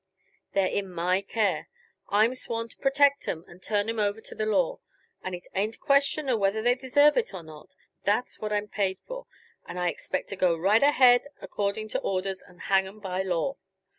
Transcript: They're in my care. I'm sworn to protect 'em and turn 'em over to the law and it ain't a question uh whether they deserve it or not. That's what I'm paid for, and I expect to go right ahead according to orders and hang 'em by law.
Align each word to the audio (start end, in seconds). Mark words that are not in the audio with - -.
They're 0.53 0.65
in 0.65 0.89
my 0.91 1.21
care. 1.21 1.69
I'm 2.09 2.33
sworn 2.33 2.69
to 2.69 2.77
protect 2.77 3.27
'em 3.27 3.45
and 3.47 3.61
turn 3.61 3.87
'em 3.87 3.99
over 3.99 4.19
to 4.19 4.33
the 4.33 4.47
law 4.47 4.79
and 5.23 5.35
it 5.35 5.47
ain't 5.53 5.75
a 5.75 5.77
question 5.77 6.27
uh 6.27 6.35
whether 6.37 6.59
they 6.59 6.73
deserve 6.73 7.17
it 7.17 7.35
or 7.35 7.43
not. 7.43 7.75
That's 8.01 8.39
what 8.39 8.51
I'm 8.51 8.67
paid 8.67 8.97
for, 9.05 9.27
and 9.67 9.77
I 9.77 9.89
expect 9.89 10.29
to 10.29 10.35
go 10.35 10.57
right 10.57 10.81
ahead 10.81 11.27
according 11.39 11.89
to 11.89 11.99
orders 11.99 12.41
and 12.41 12.61
hang 12.61 12.87
'em 12.87 12.99
by 12.99 13.21
law. 13.21 13.57